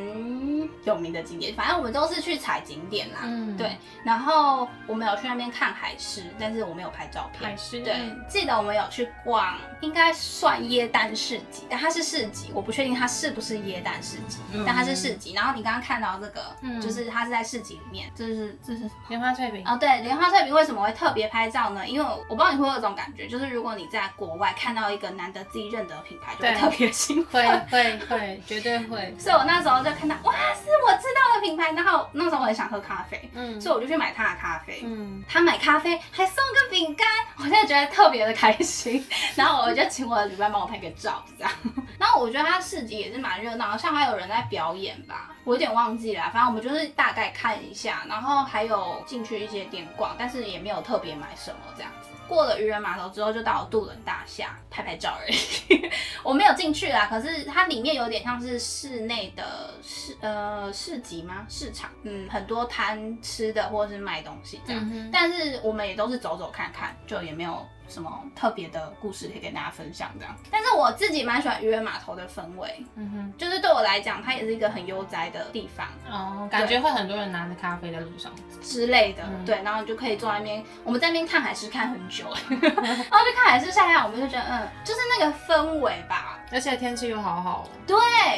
[0.84, 3.20] 有名的景点，反正我们都是去踩景点啦。
[3.24, 3.76] 嗯对。
[4.04, 7.50] 然后我们有去那边看海狮，但是我没有拍照片。
[7.50, 7.94] 海狮对，
[8.28, 15.32] 记得我们有去逛，应该算椰蛋市集，但它是市集，我不确定它是不是椰蛋市集，嗯但它是市集。
[15.32, 21.86] 然后你刚刚看到这个，嗯就是它是在市集里面，这是这是莲花脆饼，哦，对，莲花脆饼为什么会特别拍照呢？
[21.86, 27.68] 因为我不知道你会有这种感觉，就是如果你在国外看到一个难得自己认得的品牌，就会对特别兴会奋。
[27.68, 29.14] 会会，绝对会。
[29.18, 31.72] 所以我那时候就看到，哇，是我知道的品牌。
[31.72, 34.80] 然后那时候我很想喝咖啡，嗯所以我就去买他的咖啡。
[34.84, 37.06] 嗯，他买咖啡还送个饼干，
[37.38, 39.04] 我现在觉得特别的开心。
[39.34, 41.52] 然后我就请我的旅伴帮我拍个照，这样。
[41.98, 52.08] 然后我觉得他市集也是蛮热闹，像还有人在表演吧，我有点忘记了，反正我们就是大概看一下，然后还有进去一些店逛，但是也没有特别买什么这样子。
[52.28, 55.90] 过了渔人码头之后，就到了渡轮大厦拍拍照而已。
[56.22, 61.46] 我没有进去啦，可是它里面有点像是室内的市呃市集吗？
[61.48, 64.88] 市场，嗯，很多摊吃的或者是卖东西这样。
[64.92, 70.34] 嗯但是我们也都是走走看看，就也没有什么特别的故事可以跟大家分享这样。
[70.50, 78.32] 但是我自己蛮喜欢渔人码头的氛围，嗯哼就是对我来讲，它也是一个很悠哉的地方，哦，感觉会很多人拿着咖啡在路上。
[78.62, 79.22] 之类的。
[79.24, 86.34] 嗯对，然后你就可以坐在那边，我们在那边看海狮看很久， 然后就看海狮晒太阳，我们就觉得嗯，就是那个氛围吧。
[86.50, 87.68] 而且天气又好好哦。
[87.86, 87.96] 对，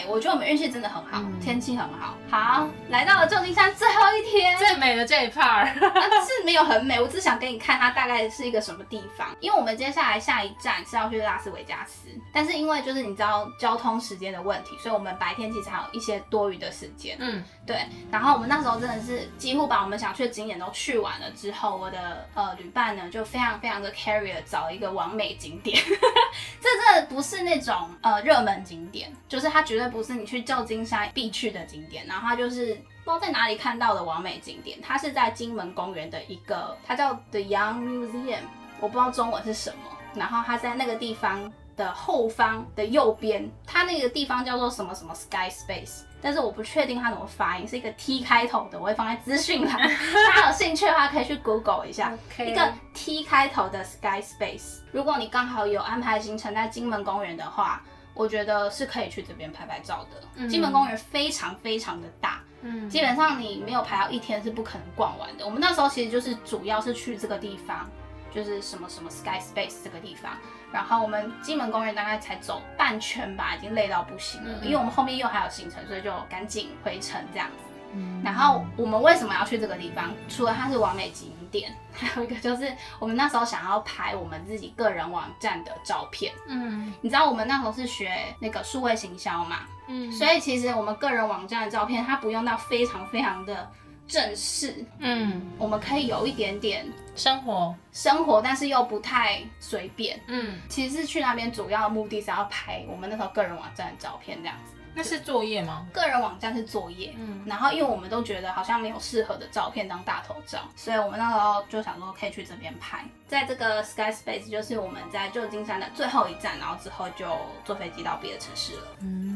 [0.08, 2.16] 我觉得我们运气真的很好，嗯天气很好。
[2.28, 9.28] 好，来到了旧金山最后一天，最美的这一 part，它是没有很美，我只想给你看它大概是一个什么地方。
[9.40, 17.16] 因为我们接下来下一站是要去拉斯维加斯，但是因为就是你知道交通时间的问题，所以我们白天其实还有一些多余的时间。
[17.18, 25.82] 嗯，对，然后我们那时候真的是几乎把我们想去的景点都去完了之后，我的呃旅伴呢就非常非常的 carry 了找一个完美景点，
[26.60, 32.80] 这真的不是那种呃热门景点，就是它绝对不是你去旧金山必去的景点，然后它就是。
[33.02, 38.42] 不知道在哪里看到的完美景点，它是在金门公园的一个，它叫 The Young Museum，
[38.80, 39.76] 我不知道中文是什么。
[40.14, 54.80] 然后它在那个地方的后方的右边，它那个地方叫做什么什么 Sky Space，但是我不确定它怎么发音，是一个 T 开头的，我会放在资讯栏，大家有兴趣的话可以去 Google 一下一个 T 开头的 Sky Space。
[54.90, 57.80] 如果你刚好有安排行程在金门公园的话，
[58.12, 60.26] 我觉得是可以去这边拍拍照的。
[60.34, 65.44] 嗯金门公园非常非常的大，嗯，基本上你没有排到一天是不可能逛完的。
[65.44, 67.88] 我们那时候其实就是主要是去这个地方，
[68.34, 70.32] 就是什么什么 Sky Space 这个地方。
[70.72, 77.64] 然后我们金门公园大概才走半圈吧，已经累到不行了，嗯因为我们后面又还有行程，所以就赶紧回程这样子。
[77.92, 80.14] 嗯然后我们为什么要去这个地方？
[80.28, 86.32] 除了它是完美景点， 还有一个就是我们那时候想要拍我们自己个人网站的照片。
[86.46, 93.68] 嗯你知道我们那时候是学那个数位行销嘛，嗯，所以其实我们个人网站的照片，它不用到非常非常的
[94.10, 100.20] 正式，嗯，我们可以有一点点生活，生活，但是又不太随便。
[100.26, 104.72] 嗯，其实是去那边主要的目的是要拍我们那时候个人网站的照片，这样子。
[104.92, 105.86] 那是作业吗？
[105.92, 113.04] 个人网站是作业，嗯然后因为我们都觉得好像没有适合的照片当大头照，所以我们那时候就想说可以去这边拍。
[113.28, 117.24] 在这个 Sky Space 就是我们在旧金山的最后一站，然后之后就
[117.64, 118.82] 坐飞机到别的城市了。
[119.02, 119.29] 嗯，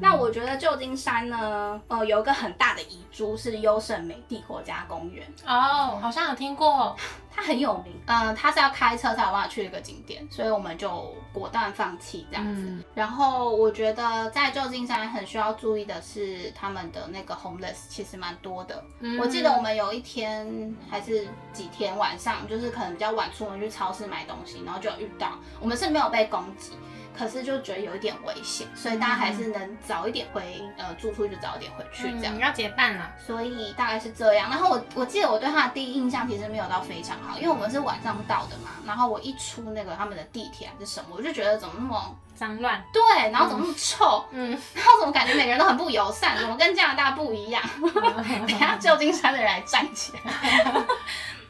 [0.00, 6.96] 那我觉得旧金山呢，呃，有一个很大的遗珠是优胜美地国家公园，哦，好像有听过。
[7.32, 12.62] 它很有名，嗯、它是要开车才有办法去一个景点，所以我们就果断放弃这样子。
[12.62, 18.82] 嗯然后我觉得在旧金山很需要注意的是，他们的那个 homeless 其实蛮多的。
[18.98, 26.72] 嗯我记得我们有一天还是几天晚上，就是可能比较晚出门去超市买东西，然后就遇到，我们是没有被攻击。
[27.20, 32.34] 可是就觉得有一点危险，所以大家还是能早一点回呃住处就早一点回去这样。
[32.34, 33.12] 嗯要结伴啦。
[33.26, 34.48] 所以大概是这样。
[34.48, 38.70] 然后我我记得我对他的第一印象其实没有到非常好，因为我们是晚上到的嘛。
[38.86, 42.82] 然后我一出那个他们的地铁还是什么，我就觉得怎么那么脏乱。
[42.90, 47.62] 对，然后怎么那么臭，嗯，然后怎么感觉每个人都很不友善，怎么跟加拿大不一样？
[48.48, 50.84] 等一下旧金山的人来站起来。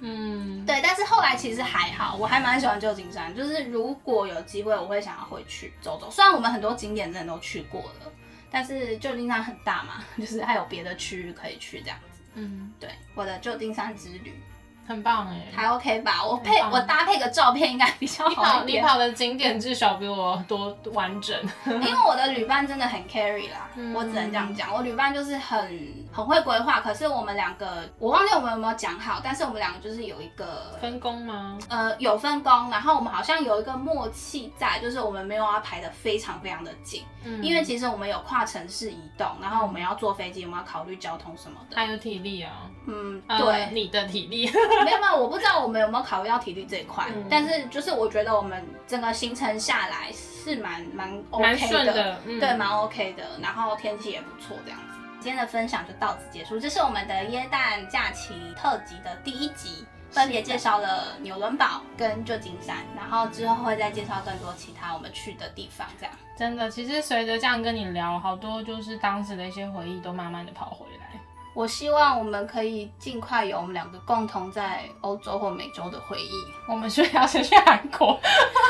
[0.03, 3.35] 嗯，对，但是后来其实还好，我还蛮喜欢旧金山。
[3.35, 6.11] 就是如果有机会，我会想要回去走走。
[6.11, 8.13] 虽然我们很多景点真的都去过了，
[8.51, 12.23] 但是旧金山很大嘛， 就是还有别的区域可以去这样子。
[12.35, 14.41] 嗯，对，我的旧金山之旅
[14.87, 15.47] 很棒哎。
[15.55, 16.25] 还 OK 吧？
[16.25, 21.37] 我配我搭配个照片应该比较好一点，跑你跑的景点至少比我多完整。
[21.67, 24.73] 因为我的旅伴真的很 carry 啦，嗯我只能这样讲。
[24.73, 25.79] 我旅伴就是很
[26.13, 31.59] 很会规划，可是我们两个我忘记我们有没有讲好，但是我们两个就是有一个分工吗？
[31.69, 41.77] 呃，有分工，然后我们好像有一个默契在，就是我们没有要排的非常非常的紧，嗯因为其实我们有跨城市移动，然后我们要坐飞机，我们要考虑交通什么的。
[41.77, 42.53] 还有体力啊。
[42.87, 44.51] 嗯，呃对，你的体力。
[44.85, 54.90] 没有没有，我不知道我们有没有考虑到体力这一块，嗯但是就是我觉得我们整个行程下来是蛮蛮 OK 的嗯对，蛮 OK 的，然后天气也不错，这样子。
[55.21, 59.87] 今天的分享就到此结束，这是我们的耶诞假期特辑的第一集。
[60.11, 66.13] 分别介绍了纽伦堡跟旧金山，然后之后会再介绍更多其他我们去的地方，这样。
[66.37, 71.21] 真的，其实随着这样跟你聊，好多就是当时的一些回忆都慢慢的跑回来。
[71.55, 76.33] 我希望我们可以尽快有我们两个共同在欧洲或美洲的回忆。
[76.67, 78.19] 我们所以要先去韩国，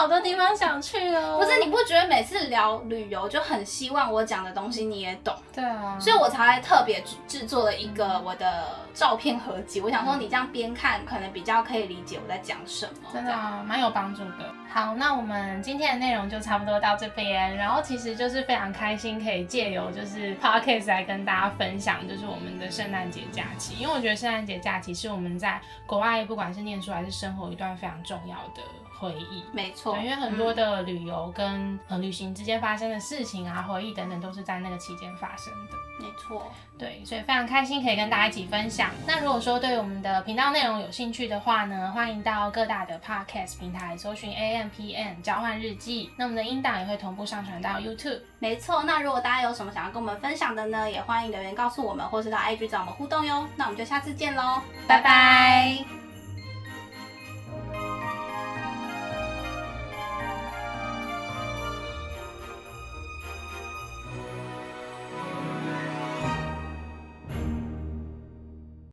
[0.00, 1.36] 好多地方想去哦。
[1.38, 5.34] 不是，你不觉得每次聊旅游就很希望我讲的东西你也懂？
[5.54, 9.78] 对啊，所以我才特别制作了一个我的照片合集。
[9.78, 13.10] 我想说，你这样边看，可能比较可以理解我在讲什么。
[13.12, 14.54] 真的啊，蛮有帮助的。
[14.72, 17.54] 好，那我们今天的内容就差不多到这边。
[17.56, 23.74] 然后其实就是非常开心，可以借由就是 podcast 来跟大家分享，就是我们的圣诞节假期。
[23.74, 28.62] 因为我觉得圣诞节假期是我们在国外不管是念书还是生活一段非常重要的
[29.00, 29.42] 回忆。
[29.52, 35.76] 没错，对，因为很多的旅游跟、呃旅行之间发生的事情啊、回忆等等，都是在那个期间发生的。
[35.98, 36.52] 没错。
[36.78, 38.90] 对，所以非常开心可以跟大家一起分享。
[39.06, 46.10] 那如果说对我们的频道内容有兴趣的话呢，欢迎到各大的 podcast 平台搜寻 A M P N 交换日记。
[46.16, 48.20] 那我们的音档也会同步上传到 YouTube。
[48.38, 53.46] 没错，那如果大家有什么想要跟我们分享的呢，也欢迎留言告诉我们，或是到 IG 找我们互动哟。
[53.56, 55.99] 那我们就下次见喽，拜拜